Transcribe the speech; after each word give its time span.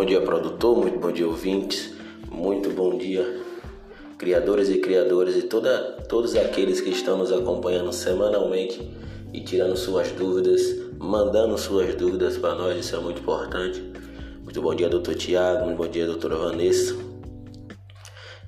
bom 0.00 0.06
dia, 0.06 0.22
produtor, 0.22 0.78
muito 0.78 0.98
bom 0.98 1.12
dia, 1.12 1.26
ouvintes, 1.26 1.92
muito 2.32 2.70
bom 2.70 2.96
dia, 2.96 3.42
criadores 4.16 4.70
e 4.70 4.78
criadoras 4.78 5.36
e 5.36 5.42
toda, 5.42 5.98
todos 6.08 6.34
aqueles 6.36 6.80
que 6.80 6.88
estão 6.88 7.18
nos 7.18 7.30
acompanhando 7.30 7.92
semanalmente 7.92 8.80
e 9.30 9.42
tirando 9.42 9.76
suas 9.76 10.10
dúvidas, 10.12 10.62
mandando 10.98 11.58
suas 11.58 11.94
dúvidas 11.96 12.38
para 12.38 12.54
nós, 12.54 12.78
isso 12.78 12.96
é 12.96 12.98
muito 12.98 13.20
importante. 13.20 13.92
Muito 14.42 14.62
bom 14.62 14.74
dia, 14.74 14.88
doutor 14.88 15.16
Tiago, 15.16 15.66
muito 15.66 15.76
bom 15.76 15.88
dia, 15.88 16.06
doutora 16.06 16.36
Vanessa. 16.36 16.96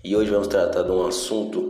E 0.02 0.16
hoje 0.16 0.30
vamos 0.30 0.48
tratar 0.48 0.84
de 0.84 0.91
um 0.91 1.06
assunto 1.06 1.60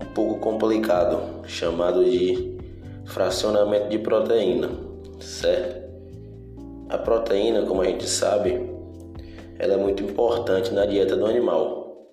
um 0.00 0.14
pouco 0.14 0.40
complicado, 0.40 1.46
chamado 1.46 2.02
de 2.02 2.56
fracionamento 3.04 3.90
de 3.90 3.98
proteína, 3.98 4.70
certo? 5.20 5.85
A 6.88 6.96
proteína, 6.96 7.62
como 7.62 7.82
a 7.82 7.84
gente 7.84 8.08
sabe, 8.08 8.70
ela 9.58 9.74
é 9.74 9.76
muito 9.76 10.04
importante 10.04 10.72
na 10.72 10.86
dieta 10.86 11.16
do 11.16 11.26
animal, 11.26 12.06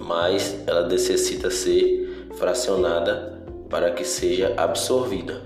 mas 0.00 0.58
ela 0.66 0.86
necessita 0.88 1.50
ser 1.50 2.28
fracionada 2.36 3.42
para 3.68 3.90
que 3.90 4.04
seja 4.04 4.54
absorvida, 4.56 5.42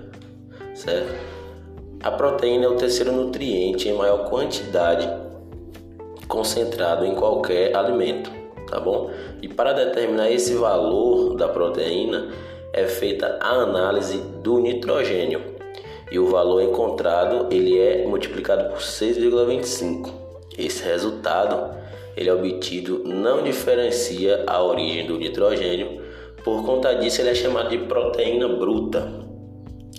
certo? 0.73 1.13
A 2.01 2.11
proteína 2.11 2.65
é 2.65 2.67
o 2.69 2.75
terceiro 2.75 3.11
nutriente 3.11 3.89
em 3.89 3.93
maior 3.93 4.29
quantidade 4.29 5.09
concentrado 6.27 7.05
em 7.05 7.15
qualquer 7.15 7.75
alimento, 7.75 8.31
tá 8.69 8.79
bom? 8.79 9.11
E 9.41 9.49
para 9.49 9.73
determinar 9.73 10.31
esse 10.31 10.53
valor 10.53 11.35
da 11.35 11.49
proteína 11.49 12.29
é 12.71 12.85
feita 12.85 13.37
a 13.41 13.49
análise 13.49 14.17
do 14.41 14.59
nitrogênio 14.59 15.52
e 16.11 16.19
o 16.19 16.27
valor 16.27 16.61
encontrado 16.61 17.47
ele 17.51 17.79
é 17.79 18.05
multiplicado 18.05 18.69
por 18.69 18.79
6,25. 18.79 20.11
Esse 20.57 20.83
resultado 20.83 21.75
ele 22.15 22.29
é 22.29 22.33
obtido 22.33 23.03
não 23.05 23.43
diferencia 23.43 24.43
a 24.45 24.61
origem 24.61 25.07
do 25.07 25.17
nitrogênio, 25.17 26.01
por 26.43 26.63
conta 26.65 26.93
disso 26.93 27.21
ele 27.21 27.29
é 27.29 27.35
chamado 27.35 27.69
de 27.69 27.77
proteína 27.79 28.47
bruta, 28.47 29.11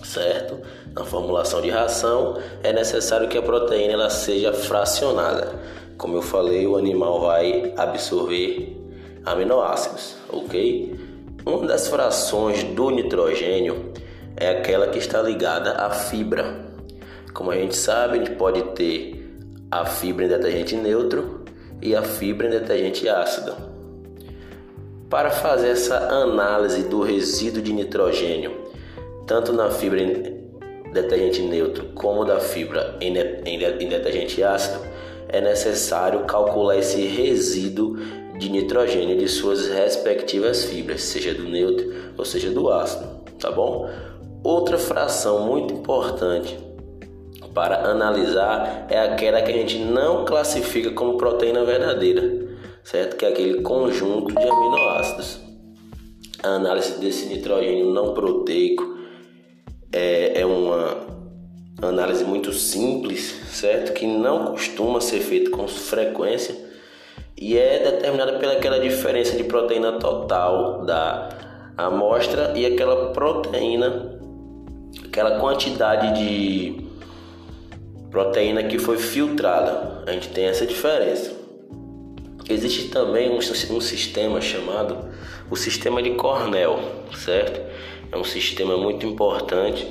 certo? 0.03 0.61
Na 0.95 1.05
formulação 1.05 1.61
de 1.61 1.71
ração 1.71 2.39
é 2.63 2.73
necessário 2.73 3.29
que 3.29 3.39
a 3.39 3.43
proteína 3.43 3.95
ela 3.95 4.11
seja 4.11 4.53
fracionada. 4.53 5.59
Como 5.97 6.17
eu 6.17 6.23
falei, 6.23 6.67
o 6.67 6.77
animal 6.77 7.21
vai 7.21 7.73
absorver 7.77 8.77
aminoácidos, 9.25 10.17
ok? 10.29 10.95
Uma 11.47 11.67
das 11.67 11.89
frações 11.89 12.63
do 12.63 12.91
nitrogênio 12.91 13.93
é 14.37 14.51
aquela 14.51 14.89
que 14.89 14.99
está 14.99 15.23
ligada 15.23 15.73
à 15.73 15.91
fibra. 15.91 16.65
Como 17.33 17.51
a 17.51 17.57
gente 17.57 17.77
sabe, 17.77 18.15
a 18.15 18.19
gente 18.19 18.33
pode 18.33 18.63
ter 18.75 19.25
a 19.71 19.85
fibra 19.85 20.25
em 20.25 20.29
detergente 20.29 20.77
neutro 20.77 21.45
e 21.81 21.95
a 21.95 22.03
fibra 22.03 22.47
em 22.47 22.51
detergente 22.51 23.09
ácido. 23.09 23.55
Para 25.11 25.31
fazer 25.31 25.69
essa 25.69 25.97
análise 26.09 26.85
do 26.85 27.03
resíduo 27.03 27.63
de 27.63 27.73
nitrogênio, 27.73 28.53
tanto 29.27 29.53
na 29.53 29.71
fibra 29.71 30.01
em 30.01 30.45
detergente 30.93 31.43
neutro 31.43 31.87
como 31.95 32.25
da 32.25 32.41
fibra 32.41 32.97
em, 33.01 33.17
em 33.17 33.89
detergente 33.89 34.43
ácido, 34.43 34.81
é 35.29 35.41
necessário 35.41 36.25
calcular 36.25 36.79
esse 36.79 37.05
resíduo 37.07 37.97
de 38.39 38.49
nitrogênio 38.51 39.17
de 39.17 39.29
suas 39.29 39.69
respectivas 39.69 40.65
fibras, 40.65 41.03
seja 41.03 41.35
do 41.35 41.45
neutro 41.45 41.93
ou 42.17 42.25
seja 42.25 42.51
do 42.51 42.71
ácido, 42.71 43.24
tá 43.45 43.51
bom? 43.51 43.91
Outra 44.43 44.79
fração 44.79 45.47
muito 45.47 45.75
importante 45.75 46.59
para 47.53 47.91
analisar 47.91 48.87
é 48.89 48.99
aquela 48.99 49.43
que 49.43 49.53
a 49.53 49.55
gente 49.55 49.79
não 49.79 50.25
classifica 50.25 50.91
como 50.91 51.19
proteína 51.19 51.63
verdadeira, 51.63 52.49
certo? 52.83 53.17
Que 53.17 53.27
é 53.27 53.29
aquele 53.29 53.61
conjunto 53.61 54.35
de 54.35 54.49
aminoácidos. 54.49 55.41
A 56.43 56.49
análise 56.49 56.99
desse 56.99 57.27
nitrogênio 57.27 57.93
não 57.93 58.15
proteico 58.15 58.97
é, 59.93 60.41
é 60.41 60.47
uma 60.47 60.97
análise 61.83 62.25
muito 62.25 62.51
simples, 62.53 63.41
certo? 63.49 63.93
Que 63.93 64.07
não 64.07 64.47
costuma 64.53 65.03
ser 65.03 65.21
feita 65.21 65.51
com 65.51 65.69
frequência 65.69 66.57
e 67.37 67.59
é 67.59 67.79
determinada 67.91 68.39
pelaquela 68.39 68.79
diferença 68.79 69.37
de 69.37 69.45
proteína 69.45 69.93
total 69.99 70.85
da 70.85 71.54
amostra 71.77 72.53
e 72.57 72.67
aquela 72.67 73.13
proteína 73.13 74.15
aquela 75.05 75.39
quantidade 75.39 76.19
de 76.19 76.85
proteína 78.11 78.65
que 78.65 78.79
foi 78.79 78.97
filtrada. 78.99 80.03
A 80.07 80.13
gente 80.13 80.29
tem 80.29 80.47
essa 80.47 80.67
diferença. 80.67 81.33
Existe 82.49 82.89
também 82.89 83.31
um, 83.31 83.39
um 83.39 83.81
sistema 83.81 84.41
chamado 84.41 85.09
o 85.51 85.57
sistema 85.57 86.03
de 86.03 86.11
Cornell, 86.13 86.79
certo? 87.17 87.61
É 88.11 88.17
um 88.17 88.25
sistema 88.25 88.77
muito 88.77 89.07
importante 89.07 89.87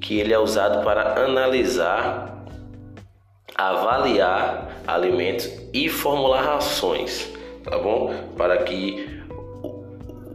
que 0.00 0.18
ele 0.18 0.32
é 0.32 0.38
usado 0.38 0.84
para 0.84 1.24
analisar, 1.24 2.44
avaliar 3.54 4.82
alimentos 4.86 5.48
e 5.72 5.88
formular 5.88 6.42
rações, 6.42 7.30
tá 7.64 7.78
bom? 7.78 8.14
Para 8.36 8.58
que 8.64 9.22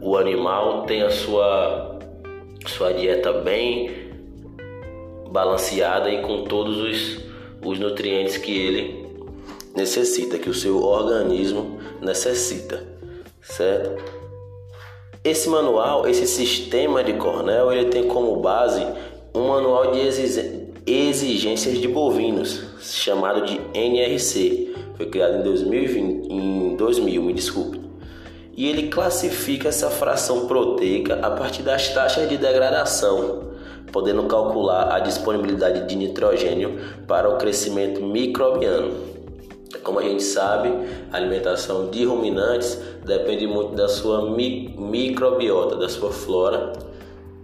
o 0.00 0.16
animal 0.16 0.82
tenha 0.82 1.10
sua 1.10 1.98
sua 2.66 2.92
dieta 2.92 3.32
bem 3.32 3.90
balanceada 5.30 6.10
e 6.10 6.22
com 6.22 6.44
todos 6.44 6.78
os, 6.78 7.24
os 7.64 7.78
nutrientes 7.78 8.36
que 8.36 8.52
ele 8.52 9.06
necessita, 9.74 10.38
que 10.38 10.50
o 10.50 10.54
seu 10.54 10.82
organismo 10.82 11.78
necessita, 12.00 12.84
certo? 13.40 14.02
Esse 15.22 15.48
manual, 15.48 16.06
esse 16.08 16.26
sistema 16.26 17.02
de 17.02 17.14
Cornell, 17.14 17.72
ele 17.72 17.86
tem 17.86 18.04
como 18.04 18.36
base 18.36 18.84
um 19.34 19.48
manual 19.48 19.92
de 19.92 20.00
exigências 20.86 21.78
de 21.78 21.88
bovinos, 21.88 22.62
chamado 22.80 23.44
de 23.44 23.60
NRC. 23.74 24.74
Foi 24.96 25.06
criado 25.06 25.40
em 25.40 25.42
2020, 25.42 26.32
em 26.32 26.76
2000, 26.76 27.22
me 27.22 27.32
desculpe 27.32 27.77
e 28.58 28.66
ele 28.66 28.88
classifica 28.88 29.68
essa 29.68 29.88
fração 29.88 30.48
proteica 30.48 31.20
a 31.22 31.30
partir 31.30 31.62
das 31.62 31.90
taxas 31.90 32.28
de 32.28 32.36
degradação, 32.36 33.52
podendo 33.92 34.24
calcular 34.24 34.92
a 34.92 34.98
disponibilidade 34.98 35.86
de 35.86 35.94
nitrogênio 35.94 36.76
para 37.06 37.32
o 37.32 37.38
crescimento 37.38 38.02
microbiano. 38.02 38.94
Como 39.84 40.00
a 40.00 40.02
gente 40.02 40.24
sabe, 40.24 40.72
a 41.12 41.16
alimentação 41.16 41.88
de 41.88 42.04
ruminantes 42.04 42.76
depende 43.06 43.46
muito 43.46 43.76
da 43.76 43.86
sua 43.86 44.28
mi 44.28 44.74
microbiota, 44.76 45.76
da 45.76 45.88
sua 45.88 46.10
flora, 46.10 46.72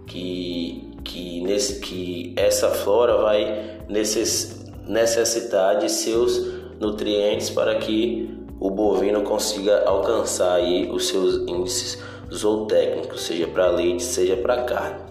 que, 0.05 0.97
que, 1.01 1.39
nesse, 1.39 1.79
que 1.79 2.33
essa 2.35 2.71
flora 2.71 3.21
vai 3.21 3.79
necess, 3.87 4.65
necessitar 4.85 5.77
de 5.77 5.89
seus 5.89 6.45
nutrientes 6.77 7.49
para 7.49 7.75
que 7.75 8.35
o 8.59 8.69
bovino 8.69 9.21
consiga 9.21 9.83
alcançar 9.85 10.55
aí 10.55 10.89
os 10.91 11.07
seus 11.07 11.47
índices 11.47 12.01
zootécnicos, 12.33 13.21
seja 13.21 13.47
para 13.47 13.67
leite, 13.67 14.03
seja 14.03 14.35
para 14.35 14.63
carne. 14.63 15.04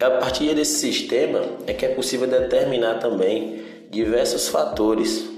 A 0.00 0.10
partir 0.10 0.54
desse 0.54 0.80
sistema 0.80 1.40
é 1.66 1.72
que 1.72 1.86
é 1.86 1.94
possível 1.94 2.26
determinar 2.26 2.98
também 2.98 3.62
diversos 3.90 4.48
fatores, 4.48 5.30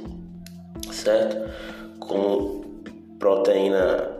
certo? 0.90 1.36
Como 2.00 2.64
proteína 3.18 4.16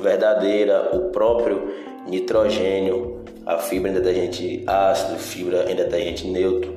verdadeira, 0.00 0.90
o 0.94 1.10
próprio 1.10 1.74
nitrogênio, 2.06 3.24
a 3.44 3.58
fibra 3.58 3.90
em 3.90 3.94
detergente 3.94 4.62
ácido, 4.66 5.18
fibra 5.18 5.70
em 5.70 5.74
detergente 5.74 6.26
neutro, 6.28 6.74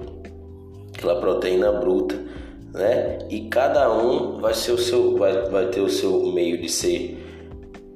aquela 0.95 1.19
proteína 1.19 1.71
bruta, 1.71 2.15
né? 2.74 3.19
E 3.30 3.42
cada 3.50 3.94
um 3.94 4.39
vai 4.39 4.54
ser 4.56 4.71
o 4.71 4.77
seu 4.77 5.15
vai, 5.15 5.44
vai 5.50 5.68
ter 5.68 5.81
o 5.81 5.89
seu 5.89 6.25
meio 6.33 6.59
de 6.59 6.69
ser 6.69 7.24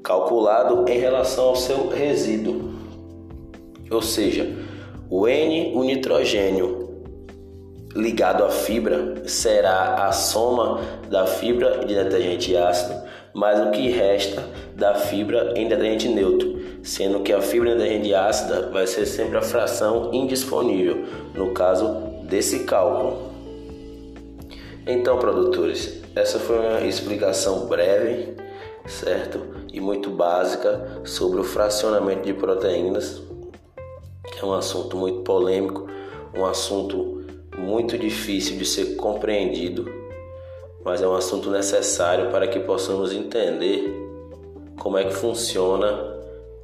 calculado 0.03 0.87
em 0.87 0.99
relação 0.99 1.45
ao 1.45 1.55
seu 1.55 1.89
resíduo. 1.89 2.70
Ou 3.91 4.01
seja, 4.01 4.49
o 5.09 5.27
N, 5.27 5.73
o 5.75 5.83
nitrogênio 5.83 6.89
ligado 7.93 8.45
à 8.45 8.49
fibra, 8.49 9.27
será 9.27 10.07
a 10.07 10.13
soma 10.13 10.79
da 11.09 11.27
fibra 11.27 11.85
de 11.85 11.93
detergente 11.93 12.55
ácido 12.55 13.11
mas 13.33 13.59
o 13.59 13.71
que 13.71 13.89
resta 13.89 14.43
da 14.75 14.95
fibra 14.95 15.53
em 15.55 15.67
detergente 15.67 16.07
neutro, 16.07 16.59
sendo 16.83 17.21
que 17.21 17.31
a 17.31 17.41
fibra 17.41 17.71
em 17.71 17.77
detergente 17.77 18.13
ácida 18.13 18.69
vai 18.69 18.85
ser 18.87 19.05
sempre 19.05 19.37
a 19.37 19.41
fração 19.41 20.09
indisponível, 20.13 21.05
no 21.33 21.51
caso 21.51 21.87
desse 22.23 22.63
cálculo. 22.63 23.31
Então, 24.85 25.17
produtores, 25.19 26.01
essa 26.15 26.39
foi 26.39 26.57
uma 26.59 26.81
explicação 26.81 27.67
breve, 27.67 28.35
certo? 28.87 29.39
E 29.71 29.79
muito 29.79 30.09
básica 30.09 31.01
sobre 31.05 31.39
o 31.39 31.43
fracionamento 31.43 32.23
de 32.23 32.33
proteínas, 32.33 33.21
é 34.43 34.47
um 34.47 34.53
assunto 34.53 34.97
muito 34.97 35.21
polêmico, 35.21 35.87
um 36.35 36.45
assunto 36.45 37.23
muito 37.57 37.97
difícil 37.97 38.57
de 38.57 38.65
ser 38.65 38.95
compreendido, 38.95 39.85
mas 40.83 41.01
é 41.01 41.07
um 41.07 41.13
assunto 41.13 41.49
necessário 41.49 42.31
para 42.31 42.47
que 42.47 42.59
possamos 42.59 43.13
entender 43.13 43.93
como 44.79 44.97
é 44.97 45.03
que 45.03 45.13
funciona 45.13 46.11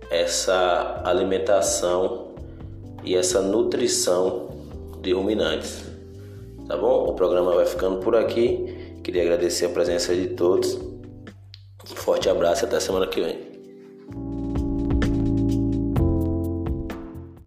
essa 0.10 1.02
alimentação 1.04 2.30
e 3.04 3.16
essa 3.16 3.42
nutrição 3.42 4.50
de 5.02 5.14
ruminantes. 5.14 5.86
Tá 6.68 6.76
bom? 6.76 7.06
O 7.06 7.14
programa 7.14 7.54
vai 7.54 7.66
ficando 7.66 7.98
por 7.98 8.16
aqui. 8.16 8.98
Queria 9.04 9.22
agradecer 9.22 9.68
a 9.68 9.70
presença 9.70 10.14
de 10.14 10.28
todos. 10.28 10.74
Um 10.76 11.96
forte 11.96 12.30
abraço 12.30 12.66
e 12.66 12.68
até 12.68 12.80
semana 12.80 13.08
que 13.08 13.22
vem. 13.22 13.47